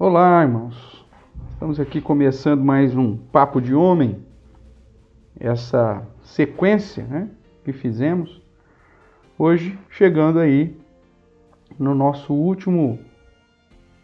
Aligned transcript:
Olá, 0.00 0.42
irmãos. 0.42 1.04
Estamos 1.50 1.80
aqui 1.80 2.00
começando 2.00 2.64
mais 2.64 2.96
um 2.96 3.16
Papo 3.16 3.60
de 3.60 3.74
Homem. 3.74 4.24
Essa 5.40 6.06
sequência 6.22 7.02
né, 7.02 7.28
que 7.64 7.72
fizemos. 7.72 8.40
Hoje, 9.36 9.76
chegando 9.90 10.38
aí 10.38 10.72
no 11.76 11.96
nosso 11.96 12.32
último 12.32 13.00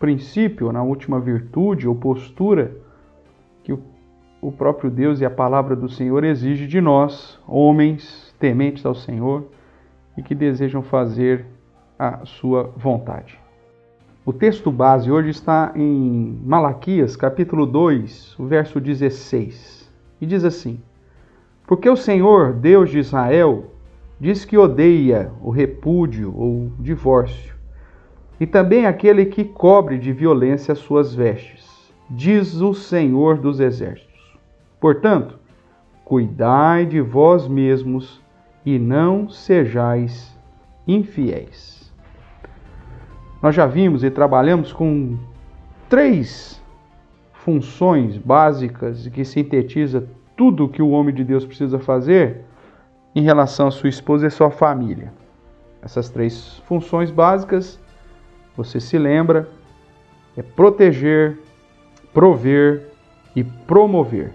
princípio, 0.00 0.72
na 0.72 0.82
última 0.82 1.20
virtude 1.20 1.86
ou 1.86 1.94
postura 1.94 2.76
que 3.62 3.72
o 4.42 4.50
próprio 4.50 4.90
Deus 4.90 5.20
e 5.20 5.24
a 5.24 5.30
palavra 5.30 5.76
do 5.76 5.88
Senhor 5.88 6.24
exige 6.24 6.66
de 6.66 6.80
nós, 6.80 7.40
homens 7.46 8.34
tementes 8.40 8.84
ao 8.84 8.96
Senhor 8.96 9.48
e 10.18 10.24
que 10.24 10.34
desejam 10.34 10.82
fazer 10.82 11.46
a 11.96 12.26
sua 12.26 12.64
vontade. 12.76 13.43
O 14.26 14.32
texto 14.32 14.72
base 14.72 15.12
hoje 15.12 15.28
está 15.28 15.70
em 15.76 16.40
Malaquias, 16.46 17.14
capítulo 17.14 17.66
2, 17.66 18.36
o 18.38 18.46
verso 18.46 18.80
16. 18.80 19.92
E 20.18 20.24
diz 20.24 20.44
assim: 20.44 20.80
Porque 21.66 21.90
o 21.90 21.96
Senhor, 21.96 22.54
Deus 22.54 22.88
de 22.88 23.00
Israel, 23.00 23.66
diz 24.18 24.46
que 24.46 24.56
odeia 24.56 25.30
o 25.42 25.50
repúdio 25.50 26.34
ou 26.34 26.52
o 26.52 26.72
divórcio, 26.80 27.54
e 28.40 28.46
também 28.46 28.86
aquele 28.86 29.26
que 29.26 29.44
cobre 29.44 29.98
de 29.98 30.10
violência 30.10 30.72
as 30.72 30.78
suas 30.78 31.14
vestes, 31.14 31.92
diz 32.08 32.62
o 32.62 32.72
Senhor 32.72 33.36
dos 33.36 33.60
exércitos. 33.60 34.38
Portanto, 34.80 35.38
cuidai 36.02 36.86
de 36.86 36.98
vós 36.98 37.46
mesmos 37.46 38.22
e 38.64 38.78
não 38.78 39.28
sejais 39.28 40.34
infiéis. 40.88 41.83
Nós 43.44 43.54
já 43.54 43.66
vimos 43.66 44.02
e 44.02 44.08
trabalhamos 44.08 44.72
com 44.72 45.18
três 45.86 46.58
funções 47.34 48.16
básicas 48.16 49.06
que 49.08 49.22
sintetiza 49.22 50.08
tudo 50.34 50.64
o 50.64 50.68
que 50.70 50.80
o 50.80 50.88
homem 50.88 51.14
de 51.14 51.22
Deus 51.22 51.44
precisa 51.44 51.78
fazer 51.78 52.40
em 53.14 53.20
relação 53.20 53.66
à 53.66 53.70
sua 53.70 53.90
esposa 53.90 54.24
e 54.24 54.28
à 54.28 54.30
sua 54.30 54.50
família. 54.50 55.12
Essas 55.82 56.08
três 56.08 56.62
funções 56.66 57.10
básicas, 57.10 57.78
você 58.56 58.80
se 58.80 58.96
lembra, 58.96 59.46
é 60.38 60.42
proteger, 60.42 61.38
prover 62.14 62.88
e 63.36 63.44
promover. 63.44 64.32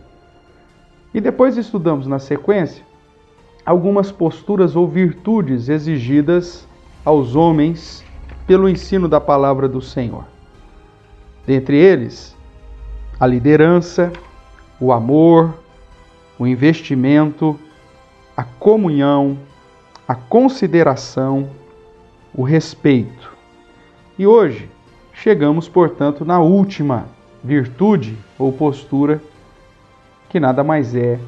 E 1.15 1.19
depois 1.19 1.57
estudamos 1.57 2.05
na 2.05 2.19
sequência 2.19 2.85
algumas 3.65 4.11
posturas 4.11 4.75
ou 4.75 4.87
virtudes 4.87 5.67
exigidas 5.67 6.67
aos 7.03 7.35
homens 7.35 8.07
pelo 8.49 8.67
ensino 8.67 9.07
da 9.07 9.21
palavra 9.21 9.69
do 9.69 9.79
Senhor. 9.79 10.23
Dentre 11.45 11.77
eles, 11.77 12.35
a 13.19 13.27
liderança, 13.27 14.11
o 14.79 14.91
amor, 14.91 15.53
o 16.39 16.47
investimento, 16.47 17.59
a 18.35 18.43
comunhão, 18.43 19.37
a 20.07 20.15
consideração, 20.15 21.47
o 22.33 22.41
respeito. 22.41 23.31
E 24.17 24.25
hoje 24.25 24.67
chegamos, 25.13 25.69
portanto, 25.69 26.25
na 26.25 26.39
última 26.39 27.05
virtude 27.43 28.17
ou 28.39 28.51
postura, 28.51 29.21
que 30.27 30.39
nada 30.39 30.63
mais 30.63 30.95
é 30.95 31.19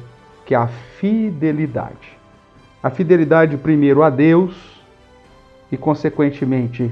que 0.44 0.56
a 0.56 0.66
fidelidade. 0.66 2.18
A 2.82 2.90
fidelidade, 2.90 3.56
primeiro, 3.56 4.02
a 4.02 4.10
Deus 4.10 4.56
e, 5.70 5.76
consequentemente, 5.76 6.90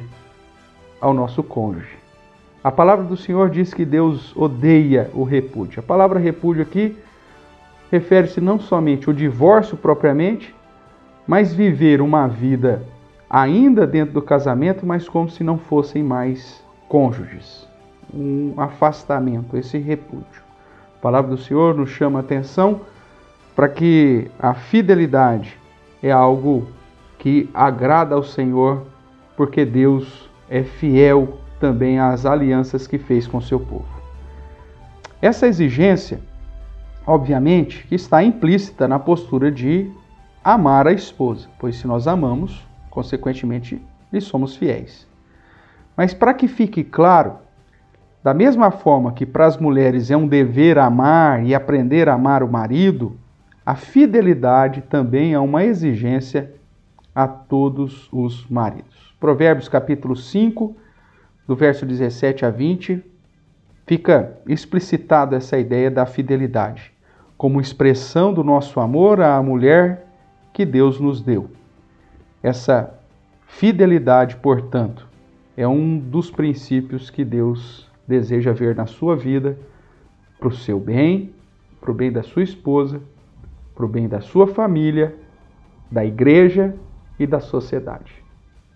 ao 1.00 1.14
nosso 1.14 1.42
cônjuge. 1.42 1.98
A 2.62 2.70
palavra 2.70 3.04
do 3.04 3.16
Senhor 3.16 3.48
diz 3.48 3.72
que 3.72 3.84
Deus 3.84 4.36
odeia 4.36 5.10
o 5.14 5.24
repúdio. 5.24 5.80
A 5.80 5.82
palavra 5.82 6.18
repúdio 6.18 6.62
aqui 6.62 6.96
refere-se 7.90 8.40
não 8.40 8.60
somente 8.60 9.08
ao 9.08 9.14
divórcio 9.14 9.76
propriamente, 9.76 10.54
mas 11.26 11.54
viver 11.54 12.02
uma 12.02 12.28
vida 12.28 12.82
ainda 13.30 13.86
dentro 13.86 14.14
do 14.14 14.22
casamento, 14.22 14.84
mas 14.84 15.08
como 15.08 15.30
se 15.30 15.42
não 15.42 15.56
fossem 15.56 16.02
mais 16.02 16.62
cônjuges. 16.88 17.66
Um 18.12 18.54
afastamento, 18.56 19.56
esse 19.56 19.78
repúdio. 19.78 20.42
A 20.98 21.00
palavra 21.00 21.30
do 21.30 21.38
Senhor 21.38 21.74
nos 21.74 21.90
chama 21.90 22.18
a 22.18 22.22
atenção 22.22 22.82
para 23.56 23.68
que 23.68 24.30
a 24.38 24.52
fidelidade 24.52 25.58
é 26.02 26.10
algo 26.10 26.68
que 27.18 27.48
agrada 27.54 28.14
ao 28.14 28.22
Senhor, 28.22 28.82
porque 29.36 29.64
Deus 29.64 30.29
é 30.50 30.64
fiel 30.64 31.38
também 31.60 32.00
às 32.00 32.26
alianças 32.26 32.88
que 32.88 32.98
fez 32.98 33.26
com 33.26 33.40
seu 33.40 33.60
povo. 33.60 33.86
Essa 35.22 35.46
exigência, 35.46 36.20
obviamente, 37.06 37.86
está 37.90 38.24
implícita 38.24 38.88
na 38.88 38.98
postura 38.98 39.52
de 39.52 39.88
amar 40.42 40.88
a 40.88 40.92
esposa, 40.92 41.48
pois 41.58 41.76
se 41.76 41.86
nós 41.86 42.08
amamos, 42.08 42.66
consequentemente, 42.90 43.80
lhe 44.12 44.20
somos 44.20 44.56
fiéis. 44.56 45.06
Mas 45.96 46.12
para 46.12 46.34
que 46.34 46.48
fique 46.48 46.82
claro, 46.82 47.34
da 48.24 48.34
mesma 48.34 48.70
forma 48.70 49.12
que 49.12 49.24
para 49.24 49.46
as 49.46 49.56
mulheres 49.56 50.10
é 50.10 50.16
um 50.16 50.26
dever 50.26 50.78
amar 50.78 51.44
e 51.44 51.54
aprender 51.54 52.08
a 52.08 52.14
amar 52.14 52.42
o 52.42 52.50
marido, 52.50 53.16
a 53.64 53.76
fidelidade 53.76 54.80
também 54.82 55.32
é 55.32 55.38
uma 55.38 55.64
exigência 55.64 56.52
a 57.14 57.28
todos 57.28 58.08
os 58.10 58.46
maridos. 58.48 59.09
Provérbios 59.20 59.68
capítulo 59.68 60.16
5, 60.16 60.74
do 61.46 61.54
verso 61.54 61.84
17 61.84 62.46
a 62.46 62.50
20, 62.50 63.04
fica 63.86 64.38
explicitada 64.48 65.36
essa 65.36 65.58
ideia 65.58 65.90
da 65.90 66.06
fidelidade, 66.06 66.90
como 67.36 67.60
expressão 67.60 68.32
do 68.32 68.42
nosso 68.42 68.80
amor 68.80 69.20
à 69.20 69.42
mulher 69.42 70.06
que 70.54 70.64
Deus 70.64 70.98
nos 70.98 71.20
deu. 71.20 71.50
Essa 72.42 72.98
fidelidade, 73.46 74.36
portanto, 74.36 75.06
é 75.54 75.68
um 75.68 75.98
dos 75.98 76.30
princípios 76.30 77.10
que 77.10 77.22
Deus 77.22 77.86
deseja 78.08 78.54
ver 78.54 78.74
na 78.74 78.86
sua 78.86 79.14
vida, 79.16 79.58
para 80.38 80.48
o 80.48 80.52
seu 80.52 80.80
bem, 80.80 81.34
para 81.78 81.90
o 81.90 81.94
bem 81.94 82.10
da 82.10 82.22
sua 82.22 82.42
esposa, 82.42 83.02
para 83.74 83.84
o 83.84 83.88
bem 83.88 84.08
da 84.08 84.22
sua 84.22 84.46
família, 84.46 85.14
da 85.90 86.02
igreja 86.06 86.74
e 87.18 87.26
da 87.26 87.38
sociedade. 87.38 88.29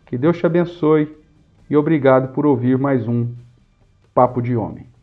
Que 0.06 0.18
Deus 0.18 0.38
te 0.38 0.46
abençoe 0.46 1.16
e 1.68 1.76
obrigado 1.76 2.32
por 2.32 2.46
ouvir 2.46 2.78
mais 2.78 3.08
um 3.08 3.28
Papo 4.14 4.40
de 4.40 4.56
Homem. 4.56 4.93